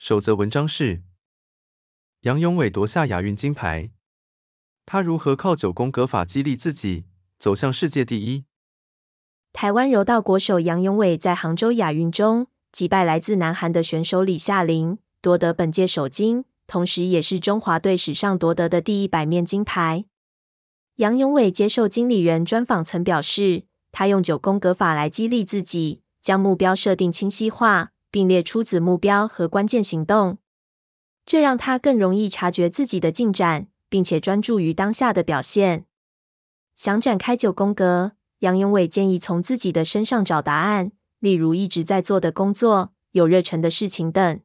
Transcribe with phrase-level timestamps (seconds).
[0.00, 1.02] 首则文章是：
[2.22, 3.90] 杨勇伟夺下亚运金牌，
[4.86, 7.04] 他如何靠九宫格法激励自己，
[7.38, 8.46] 走向世界第一？
[9.52, 20.06] 台湾柔道国手杨勇伟在杭州亚运中击败来自南韩的选手李夏琳，夺得本届首金，同时也是中华队史上夺得的第一百面金牌。
[20.96, 30.38] 杨勇伟接受经理人专访曾表示，他用九宫格法来激励自己，将目标设定清晰化，并列出子目标和关键行动，
[31.26, 35.86] 这让他更容易察觉自己的进展，并且专注于当下的表现。
[36.76, 44.40] 想展开九宫格，杨勇伟建议从自己的身上找答案，例如一直在做的工作、有热忱的事情等。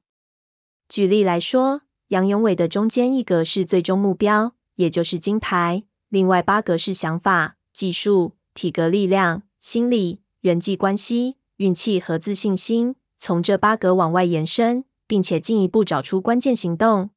[0.89, 5.83] 举例来说，杨勇伟的中间一格是最终目标，也就是金牌。
[6.09, 12.95] 另外八格是想法、技术、体格力量、心理、人际关系、运气和自信心，
[13.25, 17.09] 从这八格往外延伸，并且进一步找出关键行动。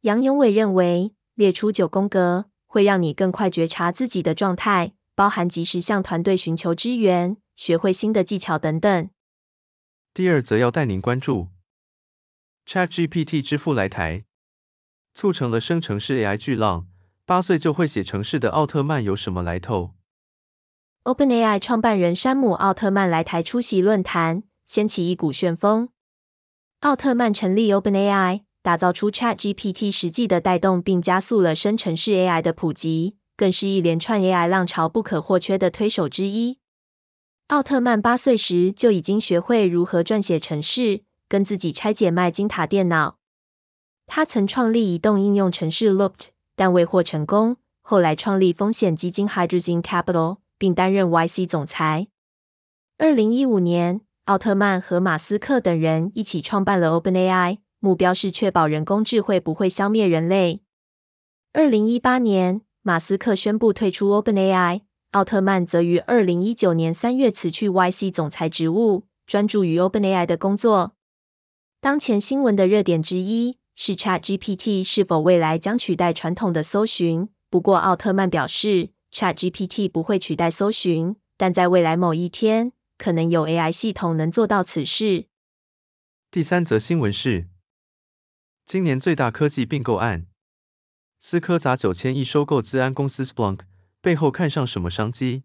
[0.00, 9.10] 杨永伟认为，列出九宫格会让你更快觉察自己的状态，包含及时向团队寻求支援、学会新的技巧等等。
[10.14, 11.48] 第二则要带您关注
[12.66, 14.24] ，ChatGPT 之父来台，
[15.12, 16.86] 促成了生成式 AI 巨浪。
[17.26, 19.92] 八岁就会写程式的奥特曼有什么来头
[21.04, 25.88] ？OpenAI 创办人山姆·奥特曼来台出席论坛，掀起一股旋风。
[26.78, 36.58] 奥特曼成立 OpenAI，打造出 ChatGPT，实际的带动并加速了生成式 AI 的普及，更是一连串 AI 浪潮不可或缺的推手之一。
[37.48, 43.16] 奥特曼八岁时就已经学会如何撰写程式，跟自己拆解麦金塔电脑。
[44.06, 46.28] 他曾创立移动应用程式 Looped。
[46.60, 52.08] 但未获成功，后来创立风险基金 Hydrazine Capital，并担任 YC 总裁。
[52.96, 60.60] 二零一五年，奥特曼和马斯克等人一起创办了 OpenAI，目标是确保人工智慧不会消灭人类。
[61.54, 70.92] 二零一八年，马斯克宣布退出 OpenAI，奥特曼则于二零一九年三月辞去 YC 总裁职务，专注于 OpenAI 的工作。
[71.80, 77.30] 当前新闻的热点之一，是 ChatGPT 是否未来将取代传统的搜寻？
[77.48, 85.26] 不过奥特曼表示，ChatGPT 不会取代搜寻，但在未来某一天，可能有 AI 系统能做到此事。
[86.30, 87.48] 第三则新闻是，
[88.66, 90.26] 今年最大科技并购案，
[91.18, 93.60] 思科砸九千亿收购资安公司 Splunk，
[94.02, 95.44] 背后看上什么商机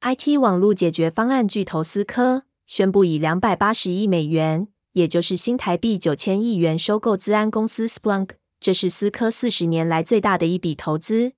[0.00, 4.66] ？IT 网络解决方案巨头思科宣布以两百八十亿美元。
[4.92, 11.34] 也就是新台币九千亿元收购资安公司 Splunk，这是思科四十年来最大的一笔投资。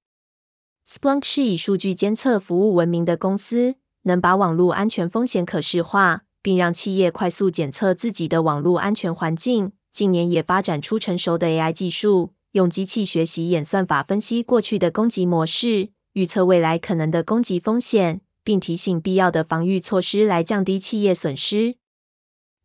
[0.86, 9.72] Splunk 是以数据监测服务闻名的公司，能把网络安全风险可视化，并让企业快速检测自己的网络安全环境。
[9.90, 21.74] 近年也发展出成熟的 AI 技术，用机器学习演算法分析过去的攻击模式，预测未来可能的攻击风险，并提醒必要的防御措施来降低企业损失。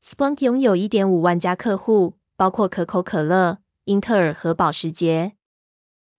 [0.03, 5.33] Splunk 拥有一点五万家客户，包括可口可乐、英特尔和保时捷。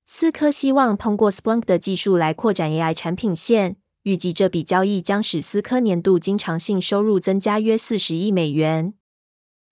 [0.06, 3.76] 思科希望通过 Splunk 的技术来扩展 AI 产品线，
[4.06, 8.94] 预计这笔交易将使思科年度经常性收入增加约四十亿美元。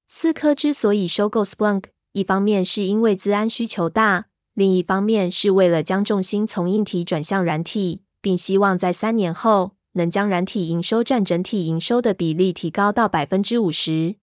[0.08, 14.16] 思科之所以收购 Splunk，一方面是因为资安需求大，另一方面是为了将重心从硬体转向软体，并希望在三年后，能将软体营收占整体营收的比例提高到百分之五十。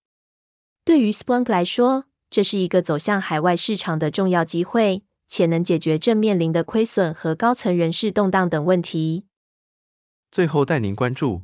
[0.84, 9.24] 对于 Splunk 来说，这是一个走向海外市场的重要机会，且能解决正面临的亏损和高层人事动荡等问题。
[10.32, 11.42] 最后带您关注，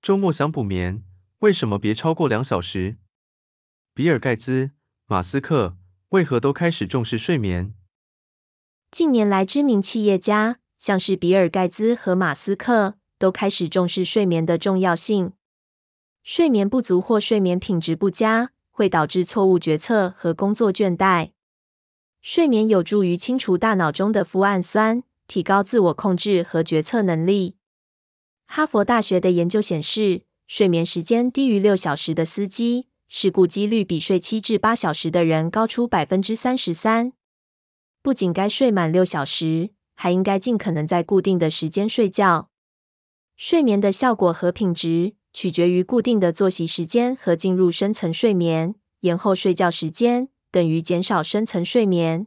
[0.00, 1.02] 周末想补眠，
[1.40, 2.96] 为什么别超过两小时？
[3.94, 4.70] 比尔盖茨、
[5.06, 5.76] 马斯克
[6.08, 7.74] 为何都开始重视睡眠？
[8.92, 12.94] 近年来，知名企业家像是比尔盖茨和马斯克。
[13.16, 15.32] 都开始重视睡眠的重要性。
[16.24, 21.30] 睡眠不足或睡眠品质不佳，会导致错误决策和工作倦怠。
[22.20, 27.56] 睡眠有助于清除大脑中的麸胺酸，提高自我控制和决策能力。
[28.46, 37.12] 哈佛大学的研究显示，睡眠时间低于六小时的司机，事故几率比睡七至八小时的人高出百分之三十三。
[38.02, 42.48] 不仅该睡满六小时，还应该尽可能在固定的时间睡觉。
[43.36, 48.76] 睡眠的效果和品质取决于固定的作息时间和进入深层睡眠。
[49.00, 52.26] 延后睡觉时间等于减少深层睡眠。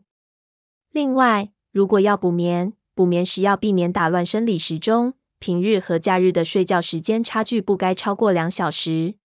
[0.92, 5.16] 另外，如果要补眠，补眠时要避免打乱生理时钟。
[5.40, 9.16] 平日和假日的睡觉时间差距不该超过两小时。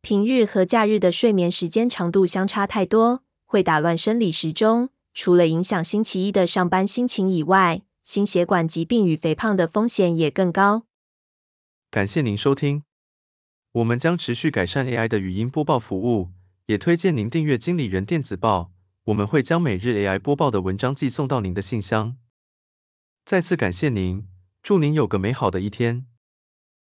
[0.00, 4.90] 平日和假日的睡眠时间长度相差太多，会打乱生理时钟。
[5.12, 10.84] 除了影响星期一的上班心情以外，心血管疾病与肥胖的风险也更高。
[11.90, 12.82] 感谢您收听，
[13.72, 16.30] 我们将持续改善 AI 的语音播报服务，
[16.66, 18.72] 也推荐您订阅经理人电子报，
[19.04, 22.16] 我们会将每日 AI 播报的文章寄送到您的信箱。
[23.24, 24.26] 再次感谢您，
[24.64, 26.06] 祝您有个美好的一天。